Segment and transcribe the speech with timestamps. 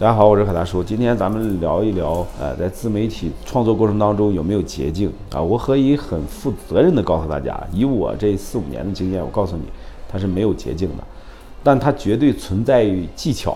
[0.00, 0.82] 大家好，我是海大叔。
[0.82, 5.42] 今天咱们聊一聊，呃，在自媒体创作过程当中有没有捷径啊？
[5.42, 9.64] 我可以很负责任的告诉大家，以我这四五年的经验，我告诉你，
[10.10, 11.04] 它是没有捷径的，
[11.62, 13.54] 但它绝对存在于技巧。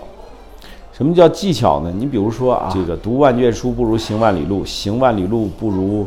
[0.93, 1.91] 什么叫技巧呢？
[1.97, 6.07] 你比如说啊，这个读万卷书不如行万里路，行万里路不如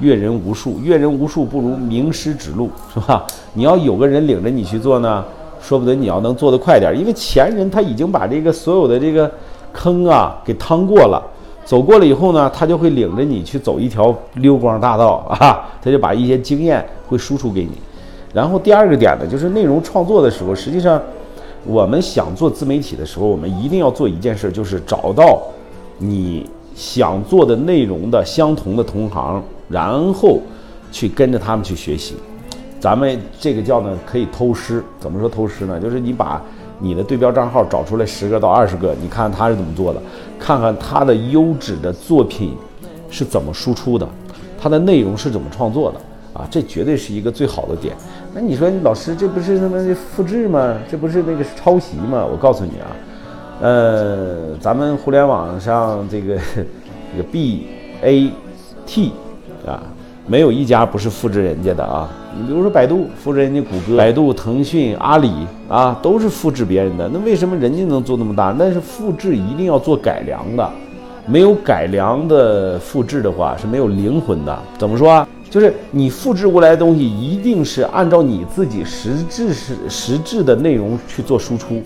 [0.00, 3.24] 阅人无数，阅人无数不如名师指路，是吧？
[3.54, 5.24] 你要有个人领着你去做呢，
[5.60, 9.30] 说不得你要能做得快点，因为前人他已经把这个所有的这个。
[9.72, 11.22] 坑啊，给趟过了，
[11.64, 17.72] 走过了以后呢，他就会领着你去走一条溜光大道 啊，他就把一些经验会输出给你。
[18.32, 21.00] 然后第二个点呢，就是内容创作的时候，实际上
[21.64, 25.40] 我们想做自媒体的时候，我们一定要做一件事，就是找到
[25.98, 30.38] 你想做的内容的相同的同行，然后
[30.92, 32.14] 去跟着他们去学习。
[32.78, 34.84] 咱们这个叫呢，可以偷师。
[35.00, 35.80] 怎么说偷师呢？
[35.80, 36.40] 就是你把。
[36.78, 40.00] 你的对标账号找出来十个到二十个，你看他是怎么做的，
[40.38, 42.54] 看看他的优质的作品
[43.10, 44.06] 是怎么输出的，
[44.60, 45.98] 他的内容是怎么创作的
[46.32, 47.96] 啊，这绝对是一个最好的点。
[48.34, 50.76] 那你说老师这不是他妈的复制吗？
[50.90, 52.24] 这不是那个抄袭吗？
[52.24, 52.86] 我告诉你啊，
[53.62, 56.36] 呃，咱们互联网上这个
[57.12, 57.66] 这个 B
[58.02, 58.30] A
[58.84, 59.12] T
[59.66, 59.82] 啊。
[60.28, 62.10] 没有一家不是复制人家的啊！
[62.36, 65.30] 你比如说百度复制人家谷歌，百度、腾讯、阿里
[65.68, 67.08] 啊，都是复制别人的。
[67.12, 68.52] 那为什么人家能做那么大？
[68.58, 70.68] 那是复制一定要做改良的，
[71.26, 74.58] 没有改良的复制的话是没有灵魂的。
[74.76, 75.28] 怎么说啊？
[75.48, 81.80] 就是你复制过来的东西一定是按照你自己实质是实质的内容去做输出，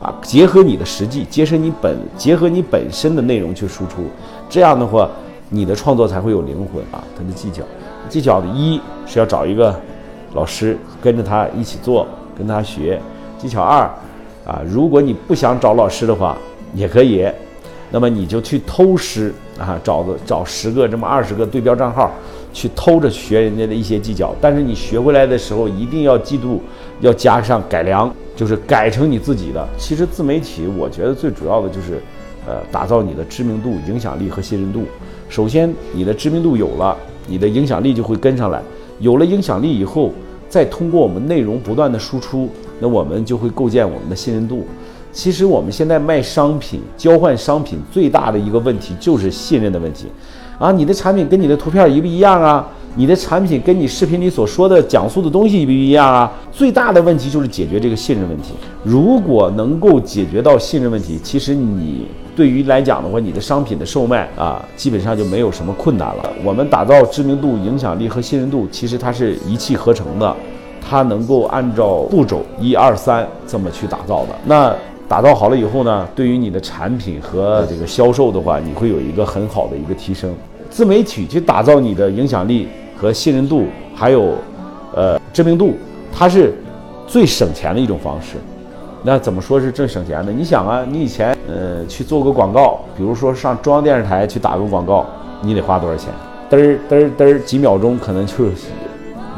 [0.00, 4.02] 啊，结合你的实际，结合你本结合你本身的内容去输出，
[4.50, 5.08] 这样的话。
[5.50, 7.02] 你的创作才会有灵魂啊！
[7.16, 7.62] 它的技巧，
[8.08, 9.74] 技巧的一是要找一个
[10.34, 13.00] 老师跟着他一起做，跟他学。
[13.38, 13.88] 技巧二
[14.44, 16.36] 啊，如果你不想找老师的话，
[16.74, 17.26] 也可以，
[17.90, 22.10] 那么你就去偷师啊，找个找十个这么二十个对标账号，
[22.52, 24.34] 去偷着学人家的一些技巧。
[24.40, 26.60] 但是你学回来的时候，一定要记住
[27.00, 29.66] 要加上改良，就是改成你自己的。
[29.78, 32.02] 其实自媒体，我觉得最主要的就是，
[32.46, 34.84] 呃，打造你的知名度、影响力和信任度。
[35.28, 36.96] 首先，你的知名度有了，
[37.26, 38.62] 你的影响力就会跟上来。
[38.98, 40.10] 有了影响力以后，
[40.48, 42.48] 再通过我们内容不断的输出，
[42.80, 44.66] 那我们就会构建我们的信任度。
[45.12, 50.06] 其实我们现在卖商品、交换商品最大的一个问题就是信任的问题。
[50.58, 52.66] 啊，你的产品跟你的图片一不一样啊？
[52.96, 56.32] 你的产品跟你视频里所说的讲述的东西一不一样啊？
[56.50, 58.54] 最大的问题就是解决这个信任问题。
[58.82, 62.06] 如果能够解决到信任问题，其实你。
[62.38, 66.32] 对于来讲的话，你的商品的售卖啊，基本上就没有什么困难了。
[66.44, 70.36] 我们打造知名度、影响力和信任度，其实它是一气呵成的，
[70.80, 74.28] 它能够按照步骤一二三这么去打造的。
[74.44, 74.72] 那
[75.08, 80.32] 打造好了以后呢，对于你的产品和这个销售的话，你会有一个很好的一个提升。
[80.70, 83.64] 自媒体去打造你的影响力和信任度，
[83.96, 84.34] 还有
[84.94, 85.74] 呃知名度，
[86.16, 86.54] 它是
[87.04, 88.36] 最省钱的一种方式。
[89.02, 90.32] 那怎么说是最省钱的？
[90.32, 95.06] 你想啊，你以前呃去做个广告，比如说上中央电视台去打个广告，
[95.40, 96.12] 你得花多少钱？
[96.50, 98.52] 嘚儿嘚儿嘚儿，几秒钟可能就是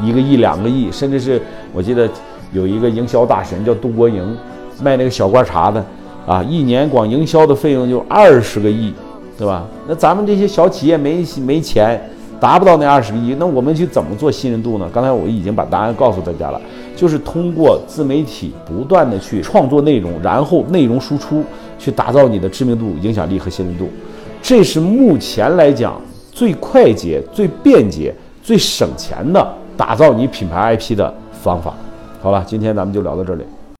[0.02, 1.40] 一个亿、两个亿，甚至是
[1.72, 2.08] 我记得
[2.52, 4.36] 有一个营销大神叫杜国营，
[4.82, 5.84] 卖那个小罐茶的
[6.26, 8.94] 啊，一年光营销的费用就二十个亿，
[9.36, 9.66] 对吧？
[9.86, 12.00] 那咱们这些小企业没没钱。
[12.40, 14.88] 达不到那二十个亿，那我们去怎么做信任度呢？
[14.92, 16.60] 刚才我已经把答案告诉大家了，
[16.96, 21.44] 就是通过自媒体不断的去创作内容，然后内容输出，
[21.78, 23.90] 去打造你的知名度、影响力和信任度，
[24.40, 26.00] 这是目前来讲
[26.32, 31.74] 最快捷、最便捷、最省钱的打造你品牌 IP 的方法。
[32.22, 33.44] 好了，今天咱们就聊到这里。